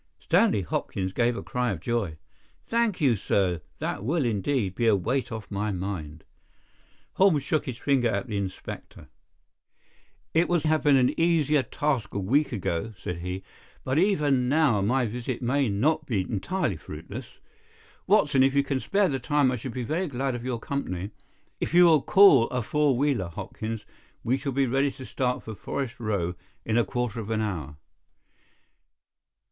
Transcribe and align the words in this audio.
Stanley 0.17 0.63
Hopkins 0.63 1.13
gave 1.13 1.37
a 1.37 1.43
cry 1.43 1.69
of 1.69 1.79
joy. 1.79 2.17
"Thank 2.65 3.01
you, 3.01 3.15
sir. 3.15 3.61
That 3.77 4.03
will, 4.03 4.25
indeed, 4.25 4.73
be 4.73 4.87
a 4.87 4.95
weight 4.95 5.31
off 5.31 5.51
my 5.51 5.71
mind." 5.71 6.23
Holmes 7.17 7.43
shook 7.43 7.67
his 7.67 7.77
finger 7.77 8.09
at 8.09 8.25
the 8.25 8.35
inspector. 8.35 9.09
"It 10.33 10.49
would 10.49 10.63
have 10.63 10.81
been 10.81 10.95
an 10.95 11.13
easier 11.19 11.61
task 11.61 12.15
a 12.15 12.19
week 12.19 12.51
ago," 12.51 12.95
said 12.97 13.17
he. 13.17 13.43
"But 13.83 13.99
even 13.99 14.49
now 14.49 14.81
my 14.81 15.05
visit 15.05 15.43
may 15.43 15.69
not 15.69 16.07
be 16.07 16.21
entirely 16.21 16.77
fruitless. 16.77 17.39
Watson, 18.07 18.41
if 18.41 18.55
you 18.55 18.63
can 18.63 18.79
spare 18.79 19.07
the 19.07 19.19
time, 19.19 19.51
I 19.51 19.55
should 19.55 19.71
be 19.71 19.83
very 19.83 20.07
glad 20.07 20.33
of 20.33 20.43
your 20.43 20.57
company. 20.59 21.11
If 21.59 21.75
you 21.75 21.83
will 21.85 22.01
call 22.01 22.47
a 22.49 22.63
four 22.63 22.97
wheeler, 22.97 23.27
Hopkins, 23.27 23.85
we 24.23 24.35
shall 24.35 24.51
be 24.51 24.65
ready 24.65 24.89
to 24.93 25.05
start 25.05 25.43
for 25.43 25.53
Forest 25.53 25.99
Row 25.99 26.33
in 26.65 26.75
a 26.79 26.83
quarter 26.83 27.19
of 27.19 27.29
an 27.29 27.41
hour." 27.41 27.77